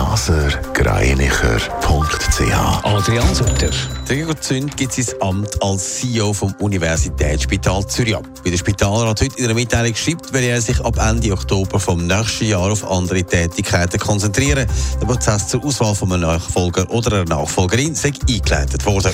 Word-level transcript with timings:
blasergreinicher.ch 0.00 2.84
Adrian 2.84 3.34
Sutter. 3.34 3.68
Der 4.08 4.16
Gregor 4.16 4.40
Zünd 4.40 4.74
gibt 4.78 4.94
sein 4.94 5.04
Amt 5.20 5.62
als 5.62 5.96
CEO 5.96 6.32
vom 6.32 6.54
Universitätsspital 6.58 7.86
Zürich 7.86 8.16
ab. 8.16 8.24
Wie 8.42 8.50
der 8.50 8.56
Spitalrat 8.56 9.20
heute 9.20 9.36
in 9.36 9.44
einer 9.44 9.52
Mitteilung 9.52 9.94
schreibt, 9.94 10.32
will 10.32 10.44
er 10.44 10.62
sich 10.62 10.82
ab 10.82 10.96
Ende 10.98 11.32
Oktober 11.32 11.78
vom 11.78 12.06
nächsten 12.06 12.46
Jahr 12.46 12.72
auf 12.72 12.90
andere 12.90 13.24
Tätigkeiten 13.24 14.00
konzentrieren. 14.00 14.66
Der 15.02 15.06
Prozess 15.06 15.48
zur 15.48 15.62
Auswahl 15.62 15.94
von 15.94 16.10
einem 16.10 16.22
Nachfolger 16.22 16.90
oder 16.90 17.18
einer 17.18 17.26
Nachfolgerin 17.26 17.94
sei 17.94 18.14
eingeleitet 18.26 18.86
worden. 18.86 19.12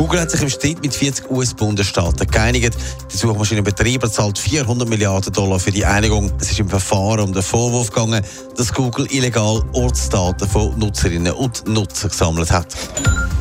Google 0.00 0.20
hat 0.20 0.30
sich 0.30 0.40
im 0.40 0.48
Streit 0.48 0.80
mit 0.80 0.94
40 0.94 1.30
US-Bundesstaaten 1.30 2.26
geeinigt. 2.26 2.74
Der 3.12 3.18
Suchmaschinenbetreiber 3.18 4.10
zahlt 4.10 4.38
400 4.38 4.88
Milliarden 4.88 5.30
Dollar 5.30 5.60
für 5.60 5.72
die 5.72 5.84
Einigung. 5.84 6.32
Es 6.40 6.50
ist 6.50 6.58
im 6.58 6.70
Verfahren 6.70 7.20
um 7.20 7.34
den 7.34 7.42
Vorwurf 7.42 7.90
gegangen, 7.90 8.24
dass 8.56 8.72
Google 8.72 9.06
illegal 9.10 9.62
Ortsdaten 9.74 10.48
von 10.48 10.78
Nutzerinnen 10.78 11.34
und 11.34 11.68
Nutzern 11.68 12.08
gesammelt 12.08 12.50
hat. 12.50 12.74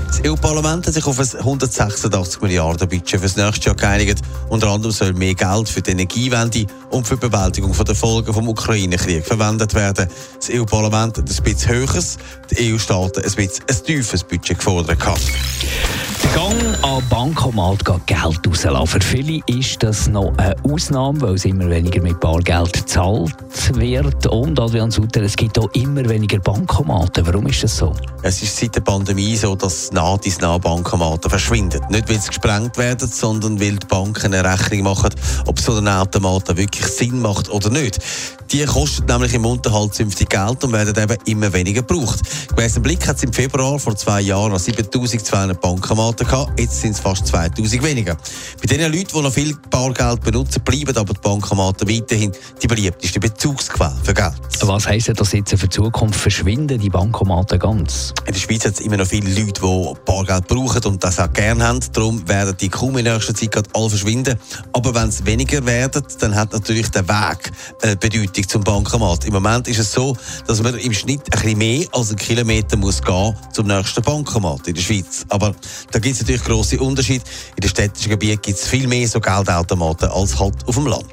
Das 0.10 0.20
EU-Parlament 0.30 0.86
hat 0.86 0.94
sich 0.94 1.06
auf 1.06 1.18
ein 1.18 1.40
186 1.40 2.42
Milliarden 2.42 2.90
Budget 2.90 3.22
für 3.22 3.28
das 3.28 3.38
nächste 3.38 3.68
Jahr 3.68 3.76
geeinigt. 3.76 4.20
Unter 4.50 4.68
anderem 4.68 4.92
soll 4.92 5.14
mehr 5.14 5.36
Geld 5.36 5.70
für 5.70 5.82
die 5.82 5.92
Energiewende 5.92 6.66
und 6.90 7.08
für 7.08 7.16
die 7.16 7.30
Bewältigung 7.30 7.72
der 7.72 7.96
Folgen 7.96 8.34
des 8.34 8.48
Ukraine-Kriegs 8.48 9.30
verwendet 9.30 9.74
werden. 9.76 10.10
Das 10.36 10.50
EU-Parlament 10.50 11.20
hat 11.20 11.30
ein 11.30 11.44
bisschen 11.44 11.72
höheres, 11.72 12.18
die 12.52 12.74
EU-Staaten 12.74 13.24
ein 13.24 13.32
bisschen 13.32 13.64
ein 13.66 13.86
tiefes 13.86 14.26
Budget 14.26 14.58
gefordert. 14.58 15.00
Der 16.24 16.32
Gang 16.32 16.84
an 16.84 17.04
Bankomat 17.10 17.86
Geld 18.06 18.48
rauslassen. 18.48 18.88
Für 18.88 19.02
viele 19.02 19.42
ist 19.48 19.82
das 19.82 20.08
noch 20.08 20.34
eine 20.38 20.56
Ausnahme, 20.64 21.22
weil 21.22 21.36
es 21.36 21.46
immer 21.46 21.70
weniger 21.70 22.02
mit 22.02 22.20
Bargeld 22.20 22.74
gezahlt 22.74 23.34
wird. 23.74 24.28
Und 24.28 24.60
Adrian 24.60 24.92
Sutter, 24.92 25.22
es 25.22 25.36
gibt 25.36 25.58
auch 25.58 25.70
immer 25.74 26.08
weniger 26.10 26.40
Bankomaten. 26.40 27.26
Warum 27.26 27.48
ist 27.48 27.64
das 27.64 27.78
so? 27.78 27.94
Es 28.22 28.42
ist 28.42 28.58
seit 28.58 28.76
der 28.76 28.82
Pandemie 28.82 29.36
so, 29.36 29.56
dass 29.56 29.92
nah 29.92 30.18
dies 30.18 30.42
nah 30.42 30.58
Bankomaten 30.58 31.30
verschwinden. 31.30 31.82
Nicht, 31.90 32.10
weil 32.10 32.20
sie 32.20 32.28
gesprengt 32.28 32.78
werden, 32.78 33.08
sondern 33.08 33.60
weil 33.60 33.78
die 33.78 33.88
Banken 33.88 34.34
eine 34.34 34.44
Rechnung 34.44 34.84
machen, 34.84 35.10
ob 35.46 35.60
so 35.60 35.76
ein 35.76 35.88
Automat 35.88 36.56
wirklich 36.58 36.86
Sinn 36.86 37.22
macht 37.22 37.50
oder 37.50 37.70
nicht. 37.70 38.00
Die 38.52 38.66
kosten 38.66 39.06
nämlich 39.06 39.36
im 39.36 39.46
Unterhalt 39.46 39.94
zünftig 39.94 40.30
Geld 40.30 40.64
und 40.64 40.72
werden 40.72 40.96
eben 40.98 41.18
immer 41.26 41.54
weniger 41.54 41.84
gebraucht. 41.84 42.20
Gemäss 42.48 42.74
dem 42.74 42.82
Blick 42.82 43.08
hat 43.08 43.18
es 43.18 43.24
im 43.24 43.32
Februar 43.32 43.78
vor 43.78 43.96
zwei 43.96 44.22
Jahren 44.22 44.52
noch 44.52 44.60
7200 44.60 45.62
Bankomaten 45.62 46.26
gehabt, 46.26 46.60
jetzt 46.60 46.82
sind 46.82 46.92
es 46.92 47.00
fast 47.00 47.28
2000 47.28 47.84
weniger. 47.84 48.18
Bei 48.60 48.66
den 48.66 48.92
Leuten, 48.92 49.10
die 49.14 49.22
noch 49.22 49.32
viel 49.32 49.56
Bargeld 49.70 50.22
benutzen, 50.22 50.64
bleiben 50.64 50.98
aber 50.98 51.14
die 51.14 51.20
Bankomaten 51.20 51.88
weiterhin 51.88 52.32
die 52.60 52.68
beliebteste 52.68 53.20
Bezugsquelle 53.20 53.96
für 54.04 54.16
Geld. 54.16 54.34
Was 54.62 54.88
heisst 54.88 55.12
das 55.16 55.32
jetzt 55.32 55.52
für 55.52 55.68
die 55.68 55.70
Zukunft? 55.70 56.20
Verschwinden 56.20 56.80
die 56.80 56.90
Bankomaten 56.90 57.60
ganz? 57.60 58.16
In 58.26 58.34
der 58.34 58.40
Schweiz 58.40 58.66
hat 58.66 58.74
es 58.74 58.80
immer 58.80 58.98
noch 58.98 59.08
viele 59.08 59.30
Leute, 59.30 59.62
die 59.62 59.94
Bargeld 60.06 60.48
brauchen 60.48 60.84
und 60.86 61.04
das 61.04 61.20
auch 61.20 61.32
gerne 61.32 61.68
haben. 61.68 61.80
Darum 61.94 62.28
werden 62.28 62.56
die 62.60 62.70
kaum 62.70 62.98
in 62.98 63.04
nächster 63.06 63.36
Zeit 63.36 63.56
alle 63.74 63.90
verschwinden. 63.90 64.40
Aber 64.74 64.96
wenn 64.96 65.10
es 65.10 65.24
weniger 65.26 65.64
werden, 65.68 66.04
dann 66.20 66.36
hat 66.36 66.52
natürlich 66.52 66.90
der 66.90 67.08
Weg 67.08 67.52
eine 67.84 67.96
Bedeutung 67.96 68.39
Verbindung 68.40 68.48
zum 68.48 68.64
Bankomat. 68.64 69.26
Im 69.26 69.34
Moment 69.34 69.68
ist 69.68 69.80
es 69.80 69.92
so, 69.92 70.16
dass 70.48 70.62
man 70.62 70.78
im 70.78 70.94
Schnitt 70.94 71.22
ein 71.26 71.42
bisschen 71.42 71.58
mehr 71.58 71.88
als 71.92 72.10
einen 72.10 72.18
Kilometer 72.18 72.78
muss 72.78 73.02
gehen 73.02 73.36
zum 73.52 73.68
nächsten 73.68 74.02
Bankomat 74.02 74.68
in 74.68 74.76
der 74.76 74.82
Schweiz. 74.82 75.26
Aber 75.30 75.54
da 75.92 76.00
gibt 76.00 76.16
es 76.16 76.22
natürlich 76.22 76.44
grosse 76.44 76.80
Unterschiede. 76.80 77.24
In 77.56 77.62
den 77.62 77.70
städtischen 77.70 78.12
Gebieten 78.12 78.42
gibt 78.42 78.58
es 78.58 78.68
viel 78.68 78.88
mehr 78.88 79.08
so 79.08 79.20
Geldautomaten 79.20 80.10
als 80.10 80.40
halt 80.40 80.56
auf 80.68 80.76
dem 80.76 80.88
Land. 80.88 81.06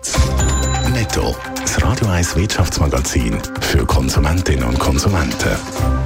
Netto, 0.93 1.35
das 1.61 1.83
Radio 1.83 2.09
1 2.09 2.37
Wirtschaftsmagazin 2.37 3.39
für 3.61 3.85
Konsumentinnen 3.85 4.65
und 4.65 4.79
Konsumenten. 4.79 6.06